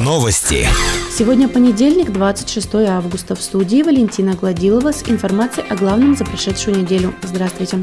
[0.00, 0.66] Новости.
[1.16, 3.36] Сегодня понедельник, 26 августа.
[3.36, 7.14] В студии Валентина Гладилова с информацией о главном за прошедшую неделю.
[7.22, 7.78] Здравствуйте.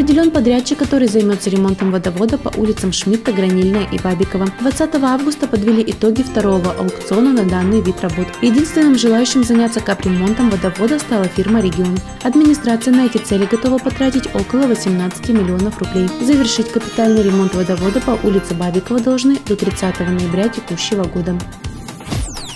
[0.00, 4.46] Определен подрядчик, который займется ремонтом водовода по улицам Шмидта, Гранильная и Бабикова.
[4.58, 8.26] 20 августа подвели итоги второго аукциона на данный вид работ.
[8.40, 11.98] Единственным желающим заняться капремонтом водовода стала фирма «Регион».
[12.22, 16.08] Администрация на эти цели готова потратить около 18 миллионов рублей.
[16.22, 21.36] Завершить капитальный ремонт водовода по улице Бабикова должны до 30 ноября текущего года.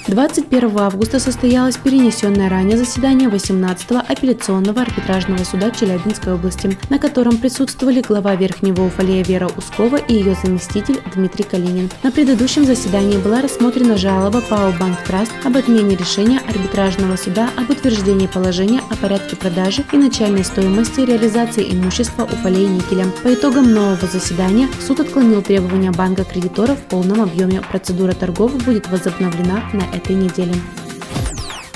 [0.07, 8.03] 21 августа состоялось перенесенное ранее заседание 18-го апелляционного арбитражного суда Челябинской области, на котором присутствовали
[8.03, 11.89] глава Верхнего Уфалея Вера Ускова и ее заместитель Дмитрий Калинин.
[12.03, 17.71] На предыдущем заседании была рассмотрена жалоба ПАО «Банк Траст» об отмене решения арбитражного суда об
[17.71, 23.07] утверждении положения о порядке продажи и начальной стоимости реализации имущества Уфалея никеля.
[23.23, 27.63] По итогам нового заседания суд отклонил требования банка кредитора в полном объеме.
[27.71, 30.55] Процедура торгов будет возобновлена на этой неделе.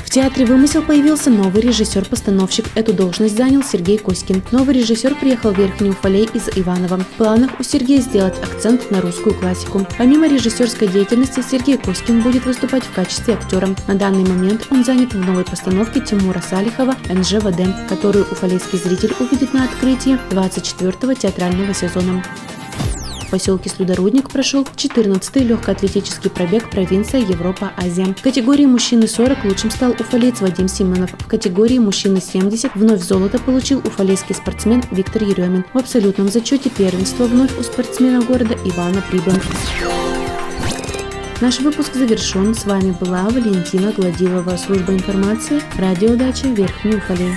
[0.09, 2.65] В театре «Вымысел» появился новый режиссер-постановщик.
[2.75, 4.43] Эту должность занял Сергей Коськин.
[4.53, 6.97] Новый режиссер приехал в Верхний Уфалей из Иванова.
[6.97, 9.87] В планах у Сергея сделать акцент на русскую классику.
[9.99, 13.69] Помимо режиссерской деятельности, Сергей Коськин будет выступать в качестве актера.
[13.87, 19.53] На данный момент он занят в новой постановке Тимура Салихова «НЖВД», которую уфалейский зритель увидит
[19.53, 22.25] на открытии 24-го театрального сезона.
[23.29, 28.15] В поселке Слюдорудник прошел 14-й легкоатлетический пробег провинция Европа-Азия.
[28.17, 31.11] В категории мужчины 40 лучшим стал уфалеец Вадим Симонов.
[31.13, 35.67] В категории мужчины 70 вновь золото получил уфалейский спортсмен Виктор Еремин.
[35.75, 39.39] В абсолютном зачете первенство вновь у спортсмена города Ивана Прибан.
[41.43, 42.55] Наш выпуск завершен.
[42.55, 47.37] С вами была Валентина Гладилова, служба информации, радиодача Верхний Уфалей.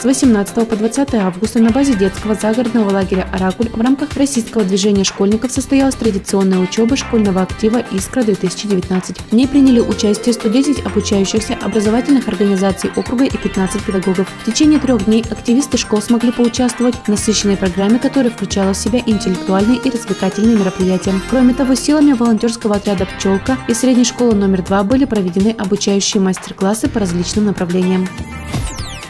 [0.00, 5.02] С 18 по 20 августа на базе детского загородного лагеря «Оракуль» в рамках российского движения
[5.02, 9.18] школьников состоялась традиционная учеба школьного актива «Искра-2019».
[9.28, 14.28] В ней приняли участие 110 обучающихся образовательных организаций округа и 15 педагогов.
[14.42, 19.00] В течение трех дней активисты школ смогли поучаствовать в насыщенной программе, которая включала в себя
[19.04, 21.14] интеллектуальные и развлекательные мероприятия.
[21.28, 26.88] Кроме того, силами волонтерского отряда «Пчелка» и средней школы номер два были проведены обучающие мастер-классы
[26.88, 28.08] по различным направлениям.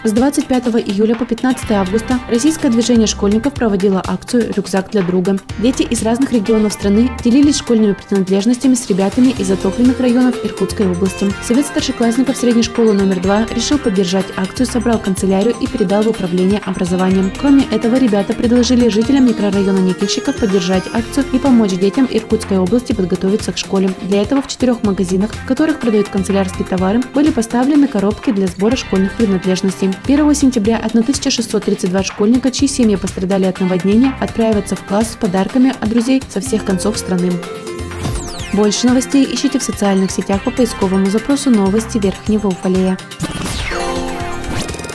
[0.05, 5.39] С 25 июля по 15 августа российское движение школьников проводило акцию «Рюкзак для друга».
[5.59, 11.27] Дети из разных регионов страны делились школьными принадлежностями с ребятами из затопленных районов Иркутской области.
[11.43, 16.63] Совет старшеклассников средней школы номер 2 решил поддержать акцию, собрал канцелярию и передал в управление
[16.65, 17.33] образованием.
[17.37, 23.51] Кроме этого, ребята предложили жителям микрорайона Никельщиков поддержать акцию и помочь детям Иркутской области подготовиться
[23.51, 23.91] к школе.
[24.03, 28.77] Для этого в четырех магазинах, в которых продают канцелярские товары, были поставлены коробки для сбора
[28.77, 29.88] школьных принадлежностей.
[30.04, 35.88] 1 сентября 1632 школьника, чьи семьи пострадали от наводнения, отправятся в класс с подарками от
[35.88, 37.32] друзей со всех концов страны.
[38.53, 42.99] Больше новостей ищите в социальных сетях по поисковому запросу «Новости Верхнего Уфалея».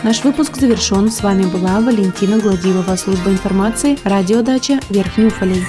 [0.04, 1.10] Наш выпуск завершен.
[1.10, 5.64] С вами была Валентина Гладилова, служба информации, радиодача Верхний Уфалей.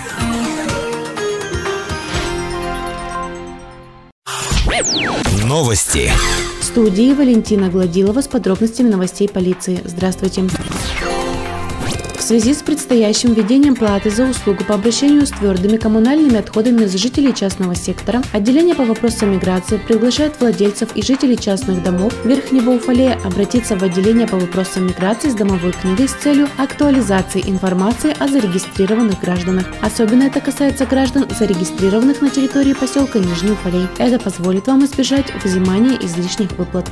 [5.45, 6.11] Новости.
[6.65, 9.83] В студии Валентина Гладилова с подробностями новостей полиции.
[9.85, 10.41] Здравствуйте.
[10.41, 10.74] В
[12.25, 17.35] связи с предстоящим введением платы за услугу по обращению с твердыми коммунальными отходами за жителей
[17.35, 23.77] частного сектора, отделение по вопросам миграции приглашает владельцев и жителей частных домов Верхнего Уфалея обратиться
[23.77, 29.67] в отделение по вопросам миграции с домовой книгой с целью актуализации информации о зарегистрированных гражданах.
[29.83, 33.87] Особенно это касается граждан, зарегистрированных на территории поселка Нижний Уфалей.
[33.99, 36.91] Это позволит вам избежать взимания излишних выплат.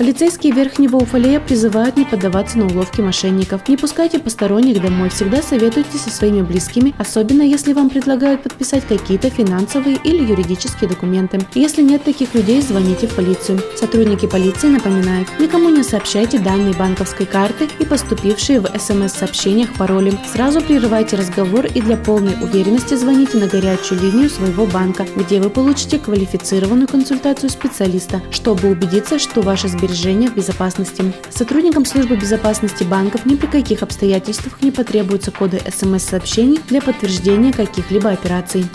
[0.00, 3.68] Полицейские Верхнего Уфалея призывают не поддаваться на уловки мошенников.
[3.68, 9.28] Не пускайте посторонних домой, всегда советуйте со своими близкими, особенно если вам предлагают подписать какие-то
[9.28, 11.40] финансовые или юридические документы.
[11.54, 13.60] Если нет таких людей, звоните в полицию.
[13.76, 20.18] Сотрудники полиции напоминают, никому не сообщайте данные банковской карты и поступившие в смс-сообщениях пароли.
[20.32, 25.50] Сразу прерывайте разговор и для полной уверенности звоните на горячую линию своего банка, где вы
[25.50, 31.12] получите квалифицированную консультацию специалиста, чтобы убедиться, что ваши сбережения сбережения в безопасности.
[31.30, 38.10] Сотрудникам службы безопасности банков ни при каких обстоятельствах не потребуются коды смс-сообщений для подтверждения каких-либо
[38.10, 38.66] операций.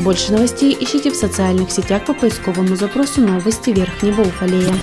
[0.00, 4.74] Больше новостей ищите в социальных сетях по поисковому запросу «Новости Верхнего Уфалея».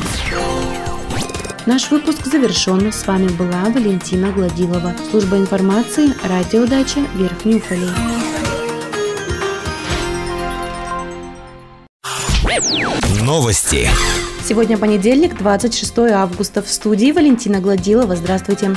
[1.66, 2.92] Наш выпуск завершен.
[2.92, 4.94] С вами была Валентина Гладилова.
[5.10, 7.90] Служба информации, радиодача Верхний Уфалей.
[13.24, 13.90] Новости.
[14.48, 16.62] Сегодня понедельник, 26 августа.
[16.62, 18.16] В студии Валентина Гладилова.
[18.16, 18.76] Здравствуйте.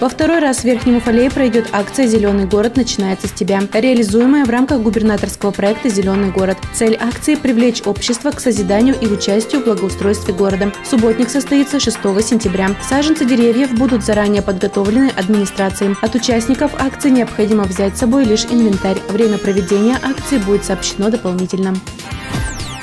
[0.00, 4.50] Во второй раз в Верхнем Уфалее пройдет акция «Зеленый город начинается с тебя», реализуемая в
[4.50, 6.58] рамках губернаторского проекта «Зеленый город».
[6.74, 10.72] Цель акции– привлечь общество к созиданию и участию в благоустройстве города.
[10.84, 12.74] Субботник состоится 6 сентября.
[12.82, 15.94] Саженцы деревьев будут заранее подготовлены администрацией.
[16.02, 18.98] От участников акции необходимо взять с собой лишь инвентарь.
[19.08, 21.76] Время проведения акции будет сообщено дополнительно.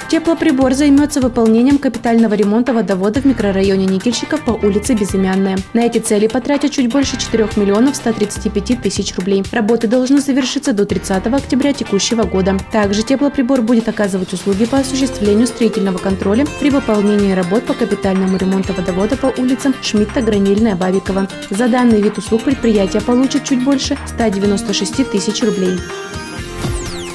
[0.09, 5.59] Теплоприбор займется выполнением капитального ремонта водовода в микрорайоне Никельщиков по улице Безымянная.
[5.73, 9.43] На эти цели потратят чуть больше 4 миллионов 135 тысяч рублей.
[9.51, 12.57] Работы должны завершиться до 30 октября текущего года.
[12.71, 18.73] Также теплоприбор будет оказывать услуги по осуществлению строительного контроля при выполнении работ по капитальному ремонту
[18.73, 21.27] водовода по улицам Шмидта, Гранильная, Бабикова.
[21.51, 25.77] За данный вид услуг предприятие получит чуть больше 196 тысяч рублей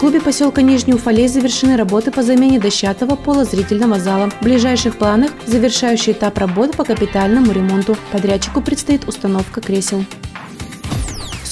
[0.05, 4.29] клубе поселка Нижний Уфалей завершены работы по замене дощатого пола зрительного зала.
[4.29, 7.97] В ближайших планах завершающий этап работ по капитальному ремонту.
[8.13, 10.05] Подрядчику предстоит установка кресел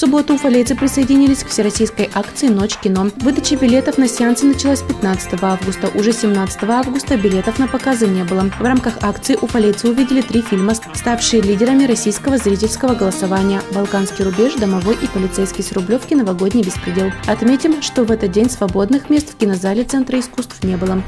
[0.03, 3.09] субботу уфалейцы присоединились к всероссийской акции «Ночь кино».
[3.21, 5.89] Выдача билетов на сеансы началась 15 августа.
[5.95, 8.41] Уже 17 августа билетов на показы не было.
[8.59, 14.97] В рамках акции уфалейцы увидели три фильма, ставшие лидерами российского зрительского голосования «Балканский рубеж», «Домовой»
[15.01, 16.15] и «Полицейский с Рублевки.
[16.15, 17.09] Новогодний беспредел».
[17.25, 21.01] Отметим, что в этот день свободных мест в кинозале Центра искусств не было.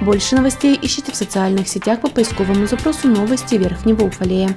[0.00, 4.56] Больше новостей ищите в социальных сетях по поисковому запросу «Новости Верхнего Уфалея».